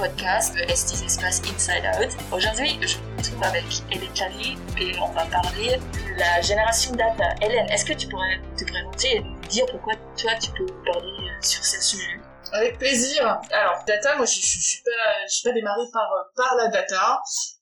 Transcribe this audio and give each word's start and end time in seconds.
podcast 0.00 0.56
Estis 0.56 1.04
Espace 1.04 1.42
Inside 1.44 1.84
Out. 1.84 2.08
Aujourd'hui, 2.32 2.80
je 2.80 2.96
me 2.96 3.18
retrouve 3.18 3.44
avec 3.44 3.66
Hélène 3.92 4.16
Charlie 4.16 4.56
et 4.80 4.98
on 4.98 5.12
va 5.12 5.26
parler 5.26 5.76
de 5.76 6.18
la 6.18 6.40
génération 6.40 6.94
data. 6.94 7.34
Hélène, 7.42 7.68
est-ce 7.68 7.84
que 7.84 7.92
tu 7.92 8.08
pourrais 8.08 8.40
te 8.56 8.64
présenter 8.64 9.16
et 9.16 9.20
nous 9.20 9.38
dire 9.50 9.66
pourquoi 9.70 9.92
toi 10.16 10.32
tu 10.40 10.50
peux 10.52 10.72
parler 10.86 11.28
euh, 11.28 11.42
sur 11.42 11.62
ce 11.62 11.82
sujet? 11.82 12.18
Avec 12.50 12.78
plaisir. 12.78 13.42
Alors, 13.52 13.84
data, 13.86 14.16
moi 14.16 14.24
je, 14.24 14.40
je 14.40 14.40
suis 14.40 14.82
pas, 14.82 15.26
je 15.28 15.34
suis 15.34 15.46
pas 15.46 15.52
démarrée 15.52 15.84
par, 15.92 16.54
la 16.56 16.68
data. 16.68 17.20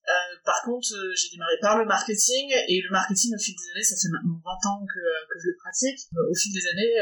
Euh, 0.08 0.12
par 0.44 0.62
contre, 0.62 0.94
euh, 0.94 1.12
j'ai 1.16 1.30
démarré 1.34 1.56
par 1.60 1.76
le 1.76 1.86
marketing 1.86 2.54
et 2.68 2.80
le 2.80 2.90
marketing 2.92 3.34
au 3.34 3.38
fil 3.42 3.56
des 3.56 3.70
années, 3.74 3.82
ça 3.82 3.96
fait 3.96 4.12
maintenant 4.12 4.38
20 4.44 4.70
ans 4.70 4.86
que 4.86 5.38
je 5.42 5.48
le 5.48 5.56
pratique. 5.58 6.06
Au 6.14 6.34
fil 6.36 6.52
des 6.52 6.68
années, 6.68 6.94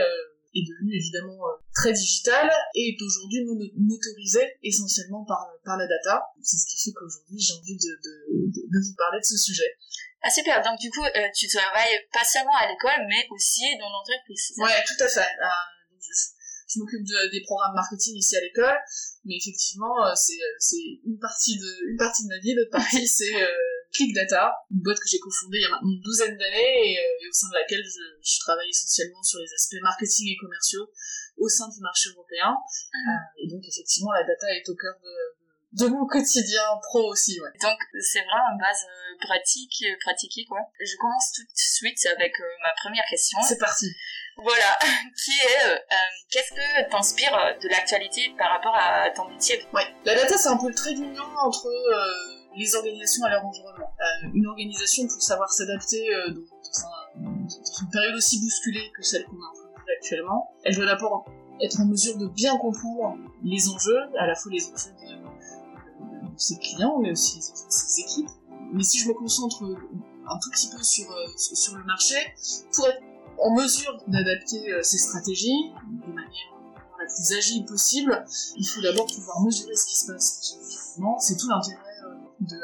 est 0.56 0.66
devenu 0.66 0.96
évidemment 0.96 1.36
euh, 1.48 1.60
très 1.74 1.92
digital 1.92 2.50
et 2.74 2.96
est 2.96 3.00
aujourd'hui 3.02 3.44
motorisé 3.76 4.42
essentiellement 4.62 5.24
par, 5.24 5.44
par 5.64 5.76
la 5.76 5.86
data. 5.86 6.22
C'est 6.42 6.56
ce 6.56 6.66
qui 6.66 6.76
fait 6.80 6.92
qu'aujourd'hui 6.92 7.38
j'ai 7.38 7.54
envie 7.54 7.76
de, 7.76 7.92
de, 8.00 8.14
de, 8.48 8.78
vous 8.80 8.94
parler 8.96 9.20
de 9.20 9.28
ce 9.28 9.36
sujet. 9.36 9.76
Ah 10.22 10.30
super, 10.30 10.62
donc 10.62 10.80
du 10.80 10.90
coup 10.90 11.04
euh, 11.04 11.28
tu 11.36 11.46
travailles 11.48 12.00
pas 12.12 12.24
seulement 12.24 12.56
à 12.56 12.68
l'école 12.68 13.04
mais 13.08 13.26
aussi 13.30 13.64
dans 13.78 13.90
l'entreprise. 13.90 14.54
Ouais, 14.56 14.82
tout 14.86 15.04
à 15.04 15.08
fait. 15.08 15.20
Euh, 15.20 15.64
je, 16.68 16.80
m'occupe 16.80 17.04
des 17.32 17.40
programmes 17.42 17.74
marketing 17.74 18.16
ici 18.16 18.36
à 18.36 18.40
l'école, 18.40 18.76
mais 19.24 19.36
effectivement 19.36 19.94
c'est 20.14 20.36
une 21.06 21.18
partie 21.18 21.56
de 21.56 21.90
une 21.90 21.96
partie 21.96 22.24
de 22.24 22.28
ma 22.28 22.38
vie, 22.38 22.54
l'autre 22.54 22.70
partie 22.70 23.06
c'est 23.18 23.32
Click 23.96 24.12
Data, 24.14 24.52
une 24.70 24.82
boîte 24.84 25.00
que 25.00 25.08
j'ai 25.08 25.18
cofondée 25.18 25.56
il 25.56 25.62
y 25.62 25.64
a 25.64 25.70
maintenant 25.70 25.88
une 25.88 26.02
douzaine 26.04 26.36
d'années 26.36 26.92
et, 26.92 26.98
euh, 27.00 27.30
au 27.30 27.32
sein 27.32 27.48
de 27.48 27.56
laquelle 27.56 27.80
je, 27.80 28.04
je, 28.20 28.38
travaille 28.40 28.68
essentiellement 28.68 29.22
sur 29.22 29.40
les 29.40 29.48
aspects 29.48 29.80
marketing 29.80 30.28
et 30.28 30.36
commerciaux 30.36 30.84
au 31.38 31.48
sein 31.48 31.68
du 31.68 31.80
marché 31.80 32.10
européen. 32.12 32.52
Ah. 32.52 33.08
Euh, 33.08 33.42
et 33.42 33.48
donc 33.48 33.64
effectivement, 33.64 34.12
la 34.12 34.24
data 34.24 34.52
est 34.52 34.68
au 34.68 34.76
cœur 34.76 34.92
de, 35.00 35.84
de 35.84 35.88
mon 35.88 36.06
quotidien 36.06 36.76
pro 36.82 37.08
aussi. 37.08 37.40
Ouais. 37.40 37.48
Donc 37.62 37.78
c'est 38.04 38.20
vraiment 38.20 38.52
une 38.52 38.60
base 38.60 38.84
euh, 38.84 39.16
pratique, 39.24 39.80
pratiquée 40.04 40.44
quoi. 40.44 40.60
Je 40.78 40.96
commence 41.00 41.32
tout 41.32 41.42
de 41.42 41.56
suite 41.56 42.04
avec 42.04 42.36
ma 42.60 42.76
première 42.76 43.04
question. 43.08 43.40
C'est 43.48 43.58
parti. 43.58 43.86
Voilà, 44.36 44.76
qui 45.24 45.32
est 45.32 45.72
qu'est-ce 46.28 46.52
que 46.52 46.90
t'inspire 46.90 47.32
de 47.32 47.68
l'actualité 47.68 48.28
par 48.36 48.60
rapport 48.60 48.76
à 48.76 49.08
ton 49.16 49.30
métier? 49.30 49.64
Ouais, 49.72 49.88
la 50.04 50.14
data 50.14 50.36
c'est 50.36 50.52
un 50.52 50.58
peu 50.58 50.68
le 50.68 50.74
trait 50.74 50.92
d'union 50.92 51.24
entre 51.40 51.72
les 52.56 52.74
organisations 52.74 53.24
à 53.24 53.30
leur 53.30 53.44
environnement. 53.44 53.90
Euh, 54.00 54.28
une 54.34 54.46
organisation 54.46 55.06
pour 55.06 55.22
savoir 55.22 55.50
s'adapter 55.50 56.12
euh, 56.14 56.30
dans, 56.30 57.30
une 57.82 57.88
période 57.90 58.16
aussi 58.16 58.40
bousculée 58.40 58.90
que 58.94 59.02
celle 59.02 59.24
qu'on 59.24 59.36
a 59.36 59.46
en 59.46 59.92
actuellement, 59.98 60.50
elle 60.64 60.74
doit 60.74 60.86
d'abord 60.86 61.26
être 61.62 61.80
en 61.80 61.86
mesure 61.86 62.18
de 62.18 62.26
bien 62.26 62.56
comprendre 62.58 63.18
les 63.44 63.68
enjeux, 63.68 64.00
à 64.18 64.26
la 64.26 64.34
fois 64.34 64.50
les 64.52 64.64
enjeux 64.64 64.90
de, 64.90 66.38
ses 66.38 66.58
clients, 66.58 66.98
mais 67.00 67.12
aussi 67.12 67.36
les 67.36 67.50
enjeux 67.50 67.66
de 67.66 67.72
ses 67.72 68.00
équipes. 68.00 68.30
Mais 68.72 68.82
si 68.82 68.98
je 68.98 69.08
me 69.08 69.14
concentre 69.14 69.62
un 69.62 70.38
tout 70.38 70.50
petit 70.50 70.68
peu 70.68 70.82
sur, 70.82 71.10
euh, 71.10 71.26
sur 71.36 71.76
le 71.76 71.84
marché, 71.84 72.16
pour 72.72 72.88
être 72.88 73.00
en 73.38 73.54
mesure 73.54 73.96
d'adapter 74.08 74.82
ses 74.82 74.98
stratégies 74.98 75.72
de 76.06 76.12
manière 76.12 76.56
la 76.98 77.04
plus 77.04 77.36
agile 77.36 77.64
possible, 77.66 78.24
il 78.56 78.66
faut 78.66 78.80
d'abord 78.80 79.06
pouvoir 79.06 79.42
mesurer 79.42 79.74
ce 79.74 79.86
qui 79.86 79.94
se 79.96 80.06
passe 80.10 80.58
C'est 81.20 81.36
tout 81.36 81.48
l'intérêt 81.48 81.85
de, 82.40 82.60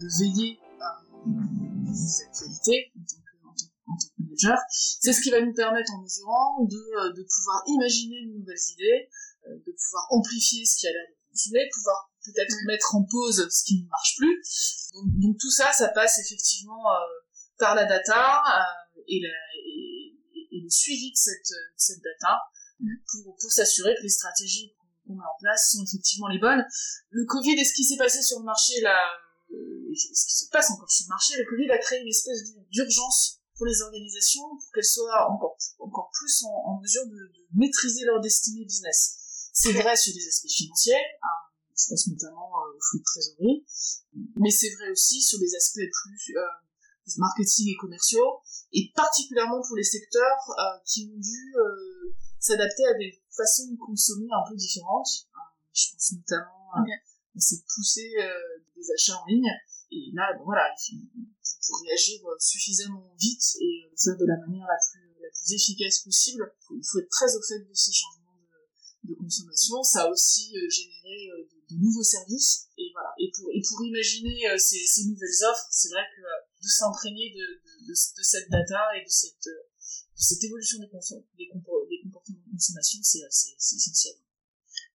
de 0.00 0.08
veiller 0.20 0.58
à 0.80 1.02
les 1.26 2.22
actualités 2.26 2.92
en 2.96 3.02
tant 3.04 3.16
que, 3.16 3.74
en 3.86 3.96
tant 3.96 4.08
que 4.08 4.22
manager. 4.22 4.58
C'est 4.70 5.12
ce 5.12 5.20
qui 5.22 5.30
va 5.30 5.40
nous 5.40 5.54
permettre, 5.54 5.92
en 5.94 6.02
mesurant, 6.02 6.64
de, 6.64 7.12
de 7.16 7.22
pouvoir 7.22 7.62
imaginer 7.66 8.26
de 8.26 8.38
nouvelles 8.38 8.66
idées, 8.74 9.08
euh, 9.46 9.54
de 9.66 9.72
pouvoir 9.72 10.06
amplifier 10.10 10.64
ce 10.64 10.78
qui 10.78 10.88
a 10.88 10.92
l'air 10.92 11.06
de 11.08 11.28
fonctionner, 11.28 11.68
pouvoir 11.72 12.10
peut-être 12.24 12.54
mettre 12.66 12.94
en 12.94 13.04
pause 13.04 13.48
ce 13.50 13.64
qui 13.64 13.82
ne 13.82 13.88
marche 13.88 14.16
plus. 14.16 14.42
Donc, 14.94 15.06
donc 15.20 15.36
tout 15.38 15.50
ça, 15.50 15.72
ça 15.72 15.88
passe 15.88 16.18
effectivement 16.18 16.90
euh, 16.90 16.98
par 17.58 17.74
la 17.74 17.84
data 17.84 18.42
euh, 18.46 19.02
et, 19.06 19.20
la, 19.20 19.28
et, 19.56 20.16
et, 20.52 20.60
le 20.60 20.70
suivi 20.70 21.10
de 21.10 21.16
cette, 21.16 21.54
cette 21.76 22.02
data 22.02 22.36
pour, 22.78 23.36
pour 23.36 23.50
s'assurer 23.50 23.94
que 23.96 24.02
les 24.02 24.08
stratégies 24.08 24.72
qu'on 25.08 25.16
met 25.16 25.24
en 25.24 25.38
place 25.40 25.72
sont 25.72 25.82
effectivement 25.82 26.28
les 26.28 26.38
bonnes. 26.38 26.62
Le 27.10 27.24
Covid 27.24 27.58
et 27.58 27.64
ce 27.64 27.72
qui 27.72 27.84
s'est 27.84 27.96
passé 27.96 28.22
sur 28.22 28.38
le 28.38 28.44
marché, 28.44 28.80
là, 28.82 28.96
euh, 29.50 29.90
ce 29.94 30.26
qui 30.26 30.36
se 30.44 30.48
passe 30.50 30.70
encore 30.70 30.90
sur 30.90 31.06
le 31.06 31.08
marché, 31.08 31.34
le 31.38 31.48
Covid 31.48 31.70
a 31.70 31.78
créé 31.78 32.00
une 32.00 32.08
espèce 32.08 32.44
d'urgence 32.70 33.40
pour 33.56 33.66
les 33.66 33.82
organisations 33.82 34.48
pour 34.48 34.72
qu'elles 34.72 34.84
soient 34.84 35.30
encore, 35.30 35.56
plus 36.12 36.44
en, 36.44 36.80
mesure 36.80 37.06
de, 37.06 37.18
maîtriser 37.54 38.04
leur 38.04 38.20
destinée 38.20 38.64
business. 38.64 39.50
C'est 39.52 39.72
vrai 39.72 39.96
sur 39.96 40.14
les 40.14 40.26
aspects 40.28 40.48
financiers, 40.48 40.94
hein, 40.94 41.38
je 41.76 41.88
pense 41.88 42.06
notamment 42.06 42.50
euh, 42.54 42.76
au 42.76 42.80
flux 42.80 43.00
de 43.00 43.04
trésorerie, 43.04 43.66
mais 44.36 44.50
c'est 44.50 44.70
vrai 44.70 44.90
aussi 44.90 45.20
sur 45.20 45.40
des 45.40 45.54
aspects 45.56 45.80
plus 45.80 46.36
euh, 46.36 47.16
marketing 47.16 47.68
et 47.72 47.76
commerciaux, 47.76 48.40
et 48.72 48.92
particulièrement 48.94 49.60
pour 49.66 49.76
les 49.76 49.84
secteurs 49.84 50.38
euh, 50.50 50.78
qui 50.84 51.10
ont 51.12 51.18
dû 51.18 51.54
s'adapter 52.40 52.84
à 52.86 52.94
des 52.94 53.22
façons 53.30 53.70
de 53.70 53.76
consommer 53.76 54.28
un 54.32 54.48
peu 54.48 54.56
différentes. 54.56 55.28
Euh, 55.34 55.38
je 55.72 55.92
pense 55.92 56.12
notamment 56.12 56.72
à 56.74 57.40
cette 57.40 57.64
poussée 57.74 58.10
des 58.76 58.90
achats 58.92 59.16
en 59.16 59.26
ligne. 59.26 59.50
Et 59.90 60.10
là, 60.12 60.26
voilà, 60.44 60.68
pour 61.66 61.80
réagir 61.82 62.20
suffisamment 62.38 63.14
vite 63.18 63.56
et 63.60 63.88
le 63.90 63.96
faire 63.96 64.16
de 64.16 64.26
la 64.26 64.36
manière 64.38 64.66
la 64.66 64.76
plus, 64.76 65.22
la 65.22 65.28
plus 65.30 65.54
efficace 65.54 66.00
possible, 66.00 66.52
il 66.70 66.84
faut 66.84 66.98
être 66.98 67.10
très 67.10 67.34
au 67.36 67.42
fait 67.42 67.60
de 67.60 67.72
ces 67.72 67.92
changements 67.92 68.42
de, 69.04 69.10
de 69.10 69.14
consommation. 69.14 69.82
Ça 69.82 70.02
a 70.02 70.10
aussi 70.10 70.52
généré 70.68 71.30
de, 71.46 71.74
de, 71.74 71.80
nouveaux 71.80 72.02
services. 72.02 72.66
Et 72.76 72.90
voilà. 72.92 73.14
Et 73.18 73.30
pour, 73.30 73.48
et 73.54 73.62
pour 73.62 73.84
imaginer 73.84 74.58
ces, 74.58 74.84
ces 74.84 75.04
nouvelles 75.06 75.44
offres, 75.48 75.68
c'est 75.70 75.90
vrai 75.90 76.02
que 76.16 76.22
de 76.62 76.68
s'imprégner 76.68 77.34
de, 77.86 77.94
cette 77.94 78.50
data 78.50 78.80
et 78.96 79.04
de 79.04 79.08
cette, 79.08 79.46
de 79.46 80.20
cette 80.20 80.42
évolution 80.44 80.78
des, 80.80 80.86
des, 80.86 81.48
comportements 81.48 81.67
consommation, 82.58 82.98
c'est 83.02 83.54
essentiel. 83.54 84.18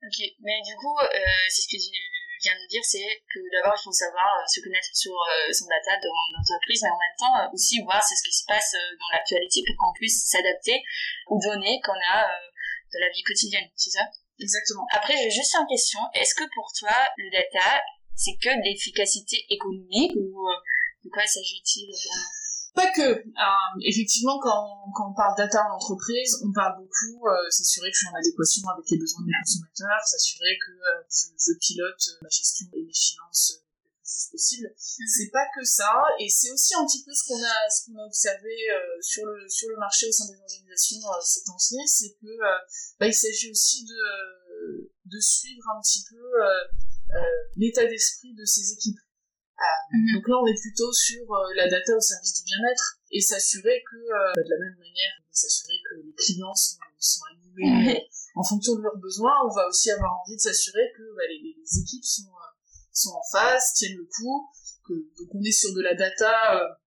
Ok, 0.03 0.19
mais 0.43 0.59
du 0.67 0.75
coup, 0.75 0.99
euh, 0.99 1.07
c'est 1.47 1.63
ce 1.63 1.69
que 1.71 1.79
tu 1.79 1.89
viens 2.43 2.59
de 2.59 2.67
dire, 2.67 2.83
c'est 2.83 3.23
que 3.31 3.39
d'abord 3.55 3.71
il 3.79 3.83
faut 3.87 3.95
savoir 3.95 4.35
euh, 4.35 4.43
se 4.51 4.59
connaître 4.59 4.91
sur 4.91 5.15
euh, 5.15 5.47
son 5.55 5.63
data 5.71 5.95
dans 6.03 6.11
l'entreprise, 6.35 6.83
mais 6.83 6.91
en 6.91 6.99
même 6.99 7.17
temps 7.17 7.35
euh, 7.39 7.55
aussi 7.55 7.79
voir 7.87 8.03
c'est 8.03 8.19
ce 8.19 8.23
qui 8.27 8.35
se 8.35 8.43
passe 8.43 8.75
euh, 8.75 8.95
dans 8.99 9.15
l'actualité 9.15 9.63
pour 9.63 9.75
qu'on 9.79 9.93
puisse 9.95 10.27
s'adapter 10.27 10.83
aux 11.27 11.39
données 11.39 11.79
qu'on 11.87 11.95
a 12.11 12.27
de 12.27 12.99
la 12.99 13.09
vie 13.15 13.23
quotidienne, 13.23 13.71
c'est 13.75 13.95
ça? 13.95 14.03
Exactement. 14.39 14.85
Après, 14.91 15.15
j'ai 15.15 15.31
juste 15.31 15.55
une 15.55 15.67
question. 15.67 15.99
Est-ce 16.13 16.35
que 16.35 16.43
pour 16.53 16.67
toi, 16.77 16.93
le 17.17 17.31
data, 17.31 17.81
c'est 18.15 18.35
que 18.43 18.51
de 18.59 18.63
l'efficacité 18.63 19.45
économique 19.49 20.11
ou 20.15 20.45
de 21.03 21.09
quoi 21.09 21.25
s'agit-il 21.25 21.87
vraiment? 21.87 22.42
Pas 22.73 22.91
que. 22.91 23.01
Euh, 23.01 23.79
effectivement, 23.85 24.39
quand, 24.39 24.91
quand 24.95 25.11
on 25.11 25.13
parle 25.13 25.37
data 25.37 25.63
en 25.69 25.75
entreprise, 25.75 26.41
on 26.43 26.51
parle 26.51 26.81
beaucoup 26.81 27.27
euh, 27.27 27.49
s'assurer 27.49 27.89
que 27.89 27.95
je 27.95 27.99
suis 27.99 28.07
en 28.07 28.17
adéquation 28.17 28.67
avec 28.69 28.89
les 28.89 28.97
besoins 28.97 29.21
de 29.21 29.27
mes 29.27 29.39
consommateurs, 29.43 30.01
s'assurer 30.05 30.57
que 30.57 30.71
euh, 30.71 31.03
je, 31.09 31.27
je, 31.37 31.53
pilote 31.59 32.03
ma 32.21 32.29
gestion 32.29 32.67
et 32.73 32.83
mes 32.83 32.93
finances 32.93 33.61
le 33.61 34.01
plus 34.03 34.29
possible. 34.31 34.67
Mm. 34.73 35.05
C'est 35.05 35.29
pas 35.29 35.45
que 35.55 35.63
ça, 35.63 35.93
et 36.19 36.29
c'est 36.29 36.51
aussi 36.51 36.73
un 36.75 36.85
petit 36.85 37.03
peu 37.03 37.13
ce 37.13 37.27
qu'on 37.27 37.41
a, 37.43 37.69
ce 37.69 37.85
qu'on 37.85 37.97
a 38.01 38.05
observé 38.05 38.51
sur 39.01 39.25
le 39.25 39.47
sur 39.47 39.69
le 39.69 39.77
marché 39.77 40.07
au 40.07 40.11
sein 40.11 40.25
des 40.25 40.39
organisations 40.41 40.97
ces 41.21 41.43
temps-ci, 41.43 41.77
c'est 41.85 42.17
que 42.21 42.33
bah, 42.99 43.07
il 43.07 43.13
s'agit 43.13 43.51
aussi 43.51 43.85
de 43.85 44.91
de 45.05 45.19
suivre 45.19 45.63
un 45.69 45.81
petit 45.81 46.03
peu 46.09 46.21
l'état 47.55 47.85
d'esprit 47.85 48.33
de 48.33 48.45
ces 48.45 48.73
équipes. 48.73 48.99
Mhm. 49.91 50.15
Donc 50.15 50.27
là, 50.27 50.35
on 50.41 50.47
est 50.47 50.59
plutôt 50.59 50.91
sur 50.91 51.21
euh, 51.21 51.53
la 51.55 51.69
data 51.69 51.95
au 51.95 52.01
service 52.01 52.33
du 52.33 52.43
bien-être 52.45 52.99
et 53.11 53.21
s'assurer 53.21 53.83
que, 53.89 53.97
euh, 53.97 54.33
de 54.35 54.49
la 54.49 54.59
même 54.59 54.77
manière, 54.79 55.13
s'assurer 55.31 55.77
que 55.89 55.95
les 56.01 56.13
clients 56.13 56.55
sont, 56.55 56.77
sont 56.99 57.21
animés 57.31 57.93
mhm. 57.93 58.01
en 58.35 58.43
fonction 58.43 58.75
de 58.75 58.81
leurs 58.81 58.97
besoins, 58.97 59.33
on 59.45 59.53
va 59.53 59.67
aussi 59.67 59.91
avoir 59.91 60.21
envie 60.21 60.35
de 60.35 60.41
s'assurer 60.41 60.91
que 60.97 61.03
bah, 61.15 61.23
les, 61.29 61.55
les, 61.55 61.79
équipes 61.79 62.03
sont, 62.03 62.33
euh, 62.33 62.51
sont 62.91 63.11
en 63.11 63.23
phase, 63.31 63.73
tiennent 63.75 63.97
le 63.97 64.09
coup, 64.09 64.49
que, 64.85 64.93
donc 64.93 65.29
on 65.33 65.41
est 65.41 65.51
sur 65.51 65.73
de 65.73 65.81
la 65.81 65.93
data 65.93 66.33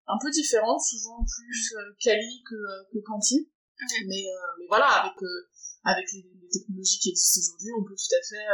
un 0.06 0.18
peu 0.20 0.30
différente, 0.30 0.80
souvent 0.80 1.24
plus 1.24 1.74
quali 2.00 2.42
que, 2.48 2.92
que 2.92 2.98
quanti. 3.04 3.48
Mhm. 3.78 4.08
Mais, 4.08 4.24
mais 4.58 4.66
voilà, 4.68 4.86
avec, 4.86 5.16
avec 5.84 6.06
les, 6.12 6.22
les, 6.22 6.48
technologies 6.48 6.98
qui 6.98 7.10
existent 7.10 7.40
aujourd'hui, 7.40 7.70
on 7.78 7.84
peut 7.84 7.94
tout 7.94 8.14
à 8.14 8.22
fait 8.22 8.46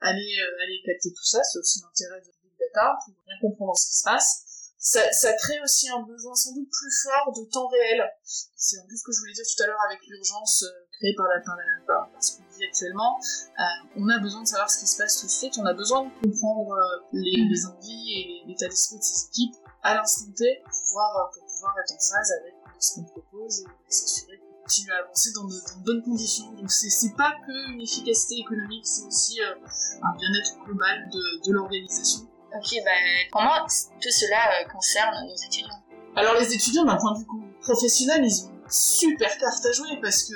aller, 0.00 0.36
aller 0.62 0.80
capter 0.84 1.12
tout 1.12 1.24
ça, 1.24 1.42
c'est 1.42 1.58
aussi 1.58 1.80
l'intérêt 1.80 2.20
de 2.20 2.41
pour 2.72 3.14
bien 3.26 3.36
comprendre 3.40 3.76
ce 3.76 3.86
qui 3.86 3.96
se 3.98 4.04
passe. 4.04 4.52
Ça, 4.82 5.32
crée 5.34 5.60
aussi 5.62 5.88
un 5.90 6.02
besoin 6.02 6.34
sans 6.34 6.52
doute 6.54 6.68
plus 6.68 6.90
fort 7.04 7.32
de 7.32 7.48
temps 7.52 7.68
réel. 7.68 8.02
C'est 8.24 8.78
un 8.78 8.82
peu 8.82 8.96
ce 8.96 9.04
que 9.04 9.12
je 9.12 9.20
voulais 9.20 9.32
dire 9.32 9.44
tout 9.46 9.62
à 9.62 9.66
l'heure 9.68 9.80
avec 9.88 10.00
l'urgence 10.08 10.64
euh, 10.64 10.88
créée 10.98 11.14
par, 11.14 11.28
la, 11.28 11.40
par, 11.40 11.54
la, 11.54 11.86
par 11.86 12.10
ce 12.20 12.36
qu'on 12.36 12.42
vit 12.58 12.64
actuellement. 12.64 13.16
Euh, 13.60 13.62
on 13.94 14.08
a 14.08 14.18
besoin 14.18 14.42
de 14.42 14.48
savoir 14.48 14.68
ce 14.68 14.80
qui 14.80 14.88
se 14.88 14.98
passe 14.98 15.20
tout 15.20 15.26
de 15.26 15.30
suite, 15.30 15.54
on 15.58 15.66
a 15.66 15.72
besoin 15.72 16.02
de 16.06 16.10
comprendre 16.20 16.72
euh, 16.72 17.06
les, 17.12 17.64
envies 17.64 18.10
et 18.10 18.48
l'état 18.48 18.66
d'esprit 18.66 18.98
de 18.98 19.04
ces 19.04 19.28
équipes 19.28 19.54
à 19.84 19.94
l'instant 19.94 20.32
T 20.36 20.62
pour 20.64 20.82
pouvoir, 20.82 21.30
pour 21.32 21.44
être 21.78 21.92
en 21.94 22.16
phase 22.16 22.32
avec 22.42 22.54
ce 22.80 22.94
qu'on 22.96 23.04
propose 23.04 23.60
et 23.60 23.92
s'assurer 23.92 24.36
que 24.38 24.62
continuer 24.64 24.94
à 24.94 25.04
avancer 25.04 25.30
dans 25.32 25.44
de, 25.44 25.84
bonnes 25.84 26.02
conditions. 26.02 26.50
Donc 26.54 26.72
c'est 26.72 27.14
pas 27.16 27.30
que 27.46 27.72
une 27.72 27.80
efficacité 27.80 28.40
économique, 28.40 28.84
c'est 28.84 29.06
aussi 29.06 29.40
un 29.40 30.16
bien-être 30.16 30.58
global 30.64 31.08
de 31.08 31.52
l'organisation. 31.52 32.31
Ok, 32.54 32.82
bah, 32.84 32.90
comment 33.32 33.66
tout 33.66 34.10
cela 34.10 34.64
concerne 34.70 35.26
nos 35.26 35.36
étudiants 35.36 35.82
Alors 36.16 36.34
les 36.34 36.52
étudiants, 36.54 36.84
d'un 36.84 36.96
point 36.96 37.12
de 37.14 37.18
vue 37.18 37.26
professionnel, 37.60 38.22
ils 38.24 38.44
ont 38.44 38.52
super 38.68 39.36
carte 39.38 39.64
à 39.64 39.72
jouer 39.72 39.98
parce 40.02 40.24
que 40.24 40.34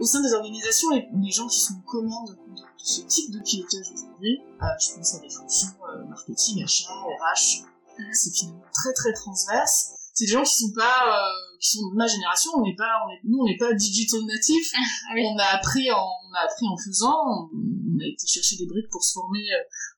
au 0.00 0.04
sein 0.04 0.22
des 0.22 0.32
organisations, 0.32 0.88
les, 0.90 1.30
gens 1.30 1.46
qui 1.46 1.60
sont 1.60 1.74
aux 1.74 1.90
commandes 1.90 2.30
de, 2.30 2.62
ce 2.78 3.02
type 3.02 3.30
de 3.32 3.40
pilotage 3.40 3.92
aujourd'hui, 3.92 4.42
euh, 4.62 4.66
je 4.80 4.94
pense 4.94 5.14
à 5.14 5.18
des 5.18 5.28
fonctions 5.28 5.68
euh, 5.88 6.04
marketing, 6.04 6.64
achat, 6.64 6.90
RH, 6.90 7.66
c'est 8.12 8.34
finalement 8.34 8.64
très 8.72 8.92
très 8.94 9.12
transverse. 9.12 9.92
C'est 10.14 10.26
des 10.26 10.32
gens 10.32 10.42
qui 10.42 10.54
sont 10.54 10.72
pas, 10.74 11.06
euh, 11.06 11.56
qui 11.60 11.70
sont 11.70 11.90
de 11.90 11.96
ma 11.96 12.06
génération. 12.06 12.50
On 12.56 12.62
n'est 12.62 12.76
pas, 12.76 12.90
on 13.06 13.10
est, 13.10 13.20
nous 13.24 13.38
on 13.38 13.44
n'est 13.44 13.56
pas 13.56 13.72
digital 13.74 14.20
natif. 14.26 14.72
On 15.16 15.38
a 15.38 15.56
appris 15.56 15.90
en, 15.90 15.98
on 15.98 16.34
a 16.34 16.40
appris 16.44 16.66
en 16.66 16.76
faisant. 16.76 17.16
On, 17.16 18.00
a 18.00 18.06
été 18.06 18.26
chercher 18.26 18.56
des 18.56 18.66
briques 18.66 18.88
pour 18.90 19.04
se 19.04 19.12
former 19.12 19.44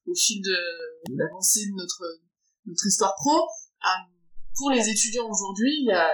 au 0.08 0.14
fil 0.14 0.42
de, 0.42 0.56
l'avancée 1.14 1.66
de 1.66 1.76
notre 1.76 2.02
notre 2.66 2.86
histoire 2.86 3.14
pro 3.14 3.46
pour 4.56 4.70
les 4.70 4.88
étudiants 4.88 5.28
aujourd'hui, 5.30 5.72
il 5.80 5.86
y 5.86 5.92
a, 5.92 6.10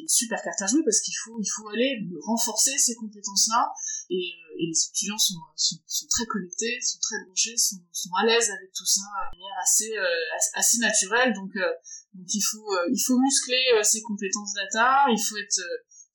une 0.00 0.08
super 0.08 0.40
carte 0.42 0.62
à 0.62 0.66
jouer 0.66 0.82
parce 0.84 1.00
qu'il 1.00 1.14
faut, 1.24 1.36
il 1.40 1.48
faut 1.48 1.68
aller 1.68 1.98
renforcer 2.22 2.78
ces 2.78 2.94
compétences-là. 2.94 3.72
Et, 4.10 4.14
euh, 4.14 4.54
les 4.58 4.88
étudiants 4.88 5.18
sont, 5.18 5.34
sont, 5.56 6.06
très 6.08 6.24
connectés, 6.26 6.78
sont 6.80 6.98
très 7.00 7.16
branchés, 7.26 7.56
sont, 7.56 7.76
sont 7.92 8.10
à 8.18 8.24
l'aise 8.24 8.50
avec 8.50 8.72
tout 8.72 8.86
ça 8.86 9.02
de 9.32 9.38
manière 9.38 9.58
assez, 9.62 9.92
euh, 9.96 10.54
assez 10.54 10.78
naturelle. 10.78 11.34
Donc, 11.34 11.50
euh, 11.56 11.72
donc 12.14 12.26
il 12.32 12.40
faut, 12.40 12.72
il 12.90 13.02
faut 13.04 13.18
muscler 13.18 13.60
ces 13.82 14.00
compétences 14.02 14.54
data. 14.54 15.04
Il 15.10 15.20
faut 15.20 15.36
être 15.36 15.60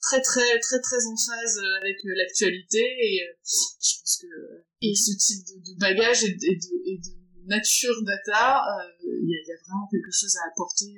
très 0.02 0.22
très 0.22 0.60
très 0.60 0.80
très 0.82 1.06
en 1.06 1.18
phase 1.18 1.60
avec 1.82 1.98
l'actualité. 2.04 2.82
Et 2.82 3.20
je 3.44 4.00
pense 4.00 4.18
que 4.22 4.64
et 4.82 4.96
ce 4.96 5.12
type 5.14 5.46
de, 5.46 5.78
bagage 5.80 6.24
et 6.24 6.34
de, 6.34 6.46
et 6.86 6.98
de, 6.98 7.22
nature 7.46 7.94
data, 8.04 8.64
il 9.04 9.30
y, 9.30 9.34
y, 9.34 9.52
a 9.52 9.58
vraiment 9.68 9.88
quelque 9.92 10.12
chose 10.12 10.36
à 10.38 10.48
apporter 10.50 10.96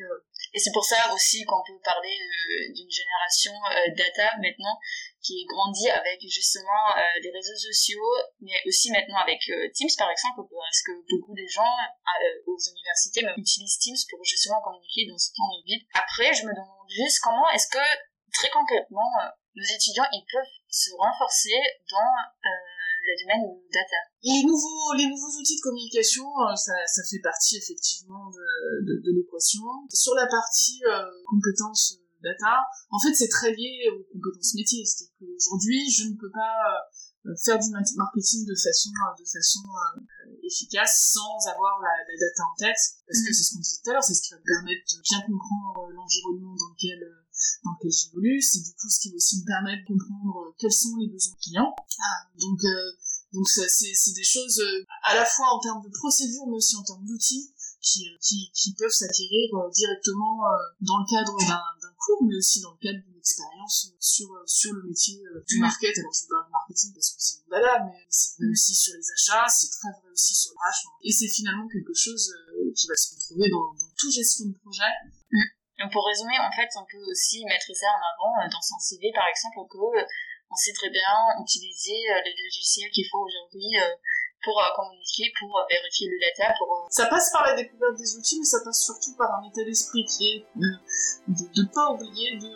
et 0.54 0.60
c'est 0.60 0.72
pour 0.72 0.86
ça 0.86 1.12
aussi 1.14 1.44
qu'on 1.46 1.64
peut 1.66 1.80
parler 1.84 2.14
euh, 2.14 2.74
d'une 2.74 2.90
génération 2.90 3.54
euh, 3.72 3.90
data 3.98 4.38
maintenant 4.38 4.78
qui 5.24 5.46
grandit 5.46 5.90
avec 5.90 6.22
justement 6.22 6.94
euh, 6.96 7.02
les 7.24 7.32
réseaux 7.32 7.58
sociaux, 7.58 8.06
mais 8.42 8.54
aussi 8.68 8.92
maintenant 8.92 9.18
avec 9.18 9.40
Teams 9.74 9.96
par 9.98 10.12
exemple, 10.12 10.46
parce 10.46 10.82
que 10.84 10.92
beaucoup 11.10 11.34
de 11.34 11.48
gens 11.48 11.74
aux 12.46 12.60
universités 12.70 13.26
utilisent 13.38 13.80
Teams 13.80 13.98
pour 14.10 14.24
justement 14.26 14.62
communiquer 14.62 15.08
dans 15.10 15.18
ce 15.18 15.32
temps 15.34 15.50
de 15.58 15.66
vide. 15.66 15.88
Après, 15.94 16.34
je 16.34 16.44
me 16.46 16.54
demande 16.54 16.90
juste 16.90 17.20
comment 17.24 17.50
est-ce 17.52 17.68
que 17.68 17.84
très 18.34 18.50
concrètement 18.50 19.10
nos 19.56 19.64
étudiants 19.64 20.06
ils 20.12 20.26
peuvent 20.32 20.54
se 20.70 20.92
renforcer 20.98 21.56
dans 21.90 22.14
le 23.04 23.16
domaine 23.24 23.60
data. 23.72 24.00
Les 24.24 24.44
nouveaux, 24.44 24.94
les 24.98 25.08
nouveaux 25.08 25.34
outils 25.40 25.58
de 25.58 25.62
communication, 25.62 26.24
euh, 26.24 26.56
ça, 26.56 26.74
ça 26.88 27.02
fait 27.10 27.20
partie 27.20 27.58
effectivement 27.58 28.32
de, 28.32 28.48
de, 28.88 28.94
de 29.04 29.12
l'équation. 29.12 29.64
Sur 29.92 30.16
la 30.16 30.28
partie 30.28 30.80
euh, 30.88 31.12
compétences 31.28 32.00
euh, 32.00 32.32
data, 32.32 32.64
en 32.90 33.00
fait, 33.00 33.14
c'est 33.14 33.28
très 33.28 33.52
lié 33.52 33.90
aux 33.92 34.20
compétences 34.20 34.56
métiers. 34.56 34.86
C'est-à-dire 34.86 35.14
qu'aujourd'hui, 35.20 35.92
je 35.92 36.08
ne 36.08 36.16
peux 36.16 36.32
pas 36.32 36.56
faire 37.44 37.60
du 37.60 37.70
marketing 37.72 38.46
de 38.48 38.56
façon, 38.56 38.90
de 39.20 39.24
façon 39.24 39.64
efficace 40.44 41.16
sans 41.16 41.40
avoir 41.48 41.80
la, 41.80 41.88
la, 41.88 42.16
data 42.20 42.44
en 42.44 42.56
tête, 42.60 42.84
parce 43.08 43.20
que 43.24 43.32
mm. 43.32 43.34
c'est 43.34 43.44
ce 43.44 43.54
qu'on 43.54 43.60
disait 43.64 43.80
tout 43.84 43.90
à 43.90 43.94
l'heure, 43.94 44.04
c'est 44.04 44.14
ce 44.14 44.22
qui 44.28 44.32
va 44.34 44.40
me 44.40 44.44
permettre 44.44 44.84
de 44.92 45.00
bien 45.08 45.22
comprendre 45.24 45.88
l'environnement 45.96 46.56
dans 46.56 46.72
lequel 46.76 47.00
dans 47.64 47.72
lequel 47.72 47.92
j'évolue, 47.92 48.42
c'est 48.42 48.62
du 48.62 48.74
coup 48.74 48.90
ce 48.90 49.00
qui 49.00 49.10
va 49.10 49.16
aussi 49.16 49.40
me 49.42 49.46
permettre 49.46 49.84
de 49.84 49.98
comprendre 49.98 50.56
quels 50.58 50.74
sont 50.74 50.96
les 50.98 51.08
besoins 51.08 51.36
clients. 51.42 51.76
Ah, 52.00 52.28
donc 52.40 52.60
donc 53.34 53.50
c'est 53.50 54.14
des 54.14 54.24
choses 54.24 54.60
euh, 54.60 54.86
à 55.04 55.16
la 55.16 55.26
fois 55.26 55.48
en 55.54 55.60
termes 55.60 55.84
de 55.84 55.90
procédure 55.90 56.46
mais 56.48 56.58
aussi 56.58 56.76
en 56.76 56.84
termes 56.84 57.04
d'outils 57.06 57.52
qui, 57.82 58.08
euh, 58.08 58.18
qui, 58.22 58.52
qui, 58.54 58.74
peuvent 58.76 58.92
s'acquérir 58.92 59.50
euh, 59.56 59.70
directement 59.72 60.46
dans 60.82 61.00
le 61.00 61.10
cadre 61.10 61.36
d'un 61.82 61.94
cours 61.98 62.24
mais 62.28 62.36
aussi 62.38 62.62
dans 62.62 62.72
le 62.72 62.78
cadre 62.78 63.04
d'une 63.04 63.18
expérience 63.18 63.92
sur, 64.00 64.28
sur 64.46 64.72
le 64.74 64.84
métier 64.84 65.20
du 65.48 65.60
market. 65.60 65.98
Alors 65.98 66.14
je 66.14 66.28
parle 66.30 66.46
de 66.46 66.52
marketing 66.52 66.94
parce 66.94 67.10
que 67.10 67.16
c'est 67.18 67.38
mon 67.42 67.58
dada 67.58 67.86
mais 67.86 68.06
c'est 68.08 68.38
vrai 68.38 68.52
aussi 68.52 68.76
sur 68.76 68.94
les 68.94 69.12
achats, 69.12 69.50
c'est 69.50 69.72
très 69.72 69.90
vrai 69.90 70.12
aussi 70.14 70.36
sur 70.36 70.54
l'achat 70.54 70.90
et 71.02 71.12
c'est 71.12 71.28
finalement 71.28 71.68
quelque 71.68 71.94
chose 71.96 72.32
qui 72.76 72.88
va 72.88 72.96
se 72.96 73.16
retrouver 73.16 73.50
dans, 73.50 73.74
dans 73.74 73.92
toute 73.98 74.12
gestion 74.12 74.46
de 74.46 74.54
projet. 74.60 74.94
Donc 75.84 75.92
pour 75.92 76.08
résumer, 76.08 76.40
en 76.40 76.52
fait, 76.56 76.70
on 76.80 76.86
peut 76.88 77.04
aussi 77.12 77.44
mettre 77.44 77.68
ça 77.76 77.88
en 77.92 78.00
avant 78.00 78.48
dans 78.48 78.62
son 78.62 78.80
CV, 78.80 79.12
par 79.14 79.28
exemple, 79.28 79.68
que 79.70 79.78
on 79.78 80.56
sait 80.56 80.72
très 80.72 80.90
bien 80.90 81.12
utiliser 81.42 81.98
euh, 82.10 82.22
les 82.24 82.36
logiciels 82.44 82.90
qu'il 82.92 83.06
faut 83.12 83.20
aujourd'hui 83.20 83.68
euh, 83.82 83.90
pour 84.44 84.62
euh, 84.62 84.66
communiquer, 84.76 85.34
pour 85.40 85.60
vérifier 85.68 86.08
le 86.08 86.20
data. 86.22 86.54
Pour, 86.58 86.88
Ça 86.90 87.08
passe 87.08 87.32
par 87.32 87.44
la 87.48 87.56
découverte 87.56 87.98
des 87.98 88.16
outils, 88.16 88.40
mais 88.40 88.46
ça 88.46 88.60
passe 88.64 88.86
surtout 88.86 89.18
par 89.18 89.28
un 89.34 89.50
état 89.50 89.64
d'esprit 89.66 90.06
qui 90.06 90.24
est 90.30 90.46
de 90.56 91.62
ne 91.62 91.66
pas 91.74 91.92
oublier 91.92 92.38
de, 92.38 92.50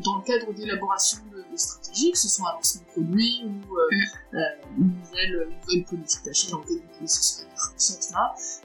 dans 0.00 0.16
le 0.18 0.24
cadre 0.24 0.52
d'élaboration 0.54 1.18
de, 1.32 1.44
stratégies, 1.56 2.12
que 2.12 2.18
ce 2.18 2.28
soit 2.28 2.50
un 2.50 2.54
lancement 2.54 2.82
de 2.82 2.90
produit 2.92 3.42
ou 3.44 3.48
mm. 3.48 4.38
une, 4.78 5.00
nouvelle, 5.02 5.48
nouvelle 5.60 5.84
politique 5.84 6.24
d'achat 6.24 6.50
dans 6.52 6.60
lequel 6.60 7.08
ce 7.08 7.44
etc. 7.90 8.14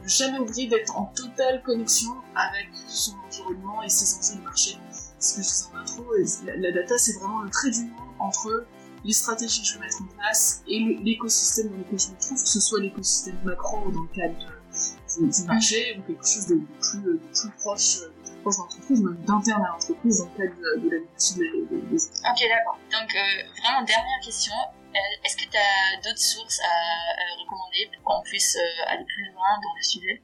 Ne 0.03 0.07
jamais 0.07 0.39
oublier 0.39 0.67
d'être 0.67 0.97
en 0.97 1.05
totale 1.05 1.61
connexion 1.63 2.11
avec 2.35 2.69
son 2.87 3.13
environnement 3.27 3.81
et 3.83 3.89
ses 3.89 4.17
enjeux 4.17 4.39
de 4.39 4.43
marché. 4.43 4.77
Ce 5.19 5.35
que 5.35 5.41
je 5.41 5.47
disais 5.47 5.65
en 5.73 5.77
intro, 5.77 6.03
la, 6.45 6.57
la 6.57 6.71
data 6.71 6.97
c'est 6.97 7.13
vraiment 7.13 7.41
le 7.41 7.49
trait 7.49 7.71
d'union 7.71 7.95
entre 8.19 8.65
les 9.03 9.13
stratégies 9.13 9.61
que 9.61 9.67
je 9.67 9.73
vais 9.75 9.81
mettre 9.81 10.01
en 10.01 10.07
place 10.17 10.63
et 10.67 10.79
l'écosystème 11.03 11.69
dans 11.69 11.77
lequel 11.77 11.99
je 11.99 12.09
me 12.09 12.19
trouve, 12.19 12.41
que 12.41 12.49
ce 12.49 12.59
soit 12.59 12.79
l'écosystème 12.81 13.37
macro 13.43 13.77
ou 13.85 13.91
dans 13.91 14.01
le 14.01 14.07
cadre 14.07 14.35
du 15.19 15.43
marché 15.47 15.97
ou 15.97 16.01
quelque 16.01 16.27
chose 16.27 16.47
de, 16.47 16.59
plus, 16.81 17.01
de 17.01 17.19
plus 17.33 17.49
proche 17.59 17.99
d'entreprise, 18.43 19.01
même 19.01 19.17
d'interne 19.25 19.63
à 19.63 19.69
l'entreprise 19.69 20.19
dans 20.19 20.25
le 20.25 20.37
cadre 20.37 20.55
de, 20.83 20.89
la 20.89 20.99
mission 21.01 21.37
des, 21.37 21.95
Ok, 21.95 22.41
d'accord. 22.49 22.77
Donc, 22.91 23.09
euh, 23.15 23.61
vraiment, 23.61 23.83
dernière 23.85 24.19
question. 24.23 24.53
Euh, 24.95 25.25
est-ce 25.25 25.35
que 25.35 25.51
tu 25.51 25.57
as 25.57 26.01
d'autres 26.01 26.23
sources 26.23 26.59
à, 26.61 27.41
recommander 27.43 27.91
pour 27.93 28.15
qu'on 28.15 28.23
puisse 28.23 28.55
euh, 28.55 28.87
aller 28.87 29.03
plus 29.03 29.25
loin 29.31 29.51
dans 29.61 29.75
le 29.75 29.83
sujet? 29.83 30.23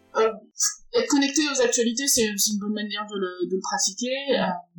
Être 0.93 1.07
connecté 1.07 1.41
aux 1.47 1.61
actualités, 1.61 2.07
c'est 2.07 2.25
une 2.25 2.59
bonne 2.59 2.73
manière 2.73 3.05
de 3.07 3.15
le, 3.15 3.47
de 3.47 3.55
le 3.55 3.61
pratiquer. 3.61 4.15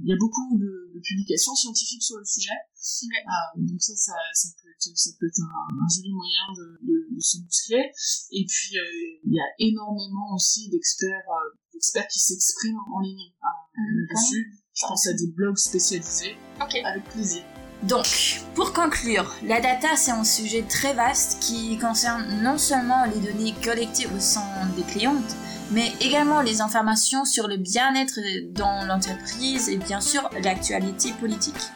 Il 0.00 0.08
y 0.08 0.12
a 0.12 0.16
beaucoup 0.16 0.58
de 0.58 0.82
de 0.94 1.00
publications 1.00 1.54
scientifiques 1.54 2.02
sur 2.02 2.18
le 2.18 2.24
sujet. 2.24 2.52
Euh, 2.52 3.62
donc 3.62 3.80
ça, 3.80 3.94
ça, 3.96 4.12
ça, 4.34 4.48
peut 4.62 4.68
être, 4.68 4.96
ça 4.96 5.10
peut 5.18 5.26
être 5.26 5.40
un, 5.40 5.88
joli 5.88 6.12
moyen 6.12 6.46
de, 6.56 6.78
de, 6.82 7.20
se 7.20 7.38
muscler. 7.38 7.90
Et 8.32 8.44
puis, 8.46 8.78
euh, 8.78 9.20
il 9.24 9.32
y 9.32 9.40
a 9.40 9.48
énormément 9.58 10.34
aussi 10.34 10.68
d'experts 10.70 11.28
euh, 11.28 11.56
d'experts 11.72 12.08
qui 12.08 12.18
s'expriment 12.18 12.84
en 12.92 13.00
ligne 13.00 13.32
là-dessus. 13.74 14.52
Je 14.74 14.86
pense 14.86 15.06
à 15.06 15.12
des 15.12 15.28
blogs 15.28 15.58
spécialisés. 15.58 16.36
Avec 16.58 17.04
plaisir. 17.04 17.44
Donc, 17.82 18.42
pour 18.54 18.72
conclure, 18.72 19.34
la 19.42 19.60
data 19.60 19.88
c'est 19.96 20.12
un 20.12 20.22
sujet 20.22 20.62
très 20.62 20.94
vaste 20.94 21.40
qui 21.40 21.78
concerne 21.78 22.24
non 22.40 22.56
seulement 22.56 23.04
les 23.06 23.20
données 23.20 23.54
collectées 23.64 24.06
au 24.06 24.20
sein 24.20 24.44
des 24.76 24.84
clientes, 24.84 25.36
mais 25.72 25.92
également 26.00 26.42
les 26.42 26.60
informations 26.60 27.24
sur 27.24 27.48
le 27.48 27.56
bien-être 27.56 28.20
dans 28.52 28.84
l'entreprise 28.84 29.68
et 29.68 29.78
bien 29.78 30.00
sûr 30.00 30.30
l'actualité 30.44 31.12
politique. 31.20 31.70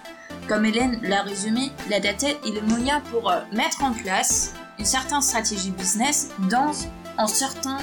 Comme 0.47 0.65
Hélène 0.65 1.01
l'a 1.03 1.23
résumé, 1.23 1.73
la 1.91 1.99
data 1.99 2.29
est 2.29 2.55
le 2.55 2.61
moyen 2.61 3.01
pour 3.11 3.29
euh, 3.29 3.41
mettre 3.53 3.83
en 3.83 3.93
place 3.93 4.53
une 4.79 4.85
certaine 4.85 5.21
stratégie 5.21 5.73
business 5.73 6.29
dans 6.49 6.71
un 7.19 7.27
certain 7.27 7.79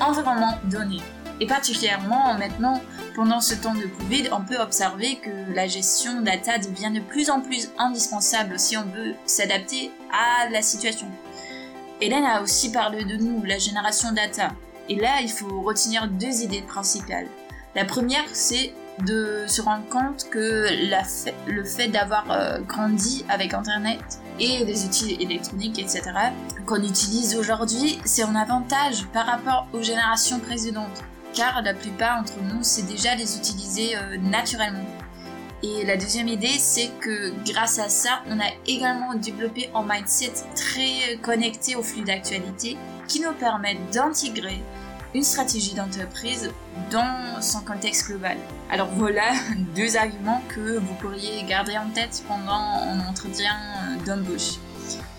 environnement 0.00 0.58
donné. 0.64 1.02
Et 1.40 1.46
particulièrement 1.46 2.34
maintenant, 2.38 2.80
pendant 3.14 3.40
ce 3.40 3.54
temps 3.54 3.74
de 3.74 3.86
Covid, 3.86 4.28
on 4.32 4.42
peut 4.42 4.58
observer 4.58 5.16
que 5.16 5.54
la 5.54 5.66
gestion 5.66 6.22
data 6.22 6.58
devient 6.58 6.90
de 6.94 7.00
plus 7.00 7.30
en 7.30 7.40
plus 7.40 7.70
indispensable 7.78 8.58
si 8.58 8.76
on 8.76 8.84
veut 8.84 9.14
s'adapter 9.26 9.90
à 10.12 10.48
la 10.48 10.62
situation. 10.62 11.06
Hélène 12.00 12.24
a 12.24 12.42
aussi 12.42 12.72
parlé 12.72 13.04
de 13.04 13.16
nous, 13.16 13.42
la 13.44 13.58
génération 13.58 14.12
data. 14.12 14.52
Et 14.88 14.96
là, 14.96 15.20
il 15.22 15.30
faut 15.30 15.62
retenir 15.62 16.08
deux 16.08 16.42
idées 16.42 16.62
principales. 16.62 17.26
La 17.74 17.84
première, 17.84 18.24
c'est 18.32 18.72
de 19.04 19.44
se 19.46 19.60
rendre 19.60 19.86
compte 19.88 20.28
que 20.30 20.68
le 21.46 21.64
fait 21.64 21.88
d'avoir 21.88 22.30
euh, 22.30 22.60
grandi 22.60 23.24
avec 23.28 23.52
Internet 23.52 24.00
et 24.38 24.64
les 24.64 24.84
outils 24.84 25.16
électroniques, 25.20 25.78
etc., 25.78 26.02
qu'on 26.66 26.82
utilise 26.82 27.36
aujourd'hui, 27.36 27.98
c'est 28.04 28.22
un 28.22 28.34
avantage 28.34 29.04
par 29.12 29.26
rapport 29.26 29.66
aux 29.72 29.82
générations 29.82 30.38
précédentes, 30.38 31.04
car 31.36 31.62
la 31.62 31.74
plupart 31.74 32.18
d'entre 32.18 32.42
nous, 32.42 32.62
c'est 32.62 32.86
déjà 32.86 33.14
les 33.14 33.36
utiliser 33.36 33.96
euh, 33.96 34.16
naturellement. 34.16 34.86
Et 35.62 35.84
la 35.84 35.96
deuxième 35.96 36.28
idée, 36.28 36.58
c'est 36.58 36.90
que 37.00 37.32
grâce 37.44 37.78
à 37.78 37.88
ça, 37.88 38.22
on 38.28 38.40
a 38.40 38.48
également 38.66 39.14
développé 39.14 39.70
un 39.74 39.84
mindset 39.84 40.32
très 40.54 41.16
connecté 41.22 41.76
au 41.76 41.82
flux 41.82 42.02
d'actualité 42.02 42.76
qui 43.06 43.20
nous 43.20 43.32
permet 43.32 43.76
d'intégrer 43.92 44.62
une 45.14 45.22
stratégie 45.22 45.74
d'entreprise 45.74 46.50
dans 46.90 47.40
son 47.40 47.60
contexte 47.60 48.08
global. 48.08 48.36
Alors 48.70 48.88
voilà 48.96 49.32
deux 49.74 49.96
arguments 49.96 50.42
que 50.48 50.78
vous 50.78 50.94
pourriez 50.94 51.42
garder 51.44 51.76
en 51.78 51.88
tête 51.90 52.22
pendant 52.28 52.52
un 52.52 53.00
entretien 53.08 53.54
d'embauche. 54.04 54.58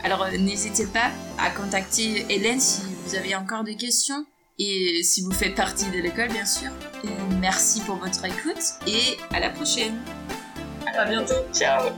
Alors 0.03 0.23
euh, 0.23 0.37
n'hésitez 0.37 0.85
pas 0.85 1.09
à 1.39 1.49
contacter 1.49 2.25
Hélène 2.29 2.59
si 2.59 2.81
vous 3.05 3.15
avez 3.15 3.35
encore 3.35 3.63
des 3.63 3.75
questions 3.75 4.25
et 4.59 5.01
si 5.03 5.21
vous 5.21 5.31
faites 5.31 5.55
partie 5.55 5.89
de 5.91 5.99
l'école 5.99 6.29
bien 6.29 6.45
sûr. 6.45 6.71
merci 7.39 7.81
pour 7.81 7.95
votre 7.97 8.25
écoute 8.25 8.75
et 8.87 9.17
à 9.31 9.39
la 9.39 9.49
prochaine. 9.49 9.99
À 10.97 11.05
bientôt. 11.05 11.35
Ciao. 11.53 11.89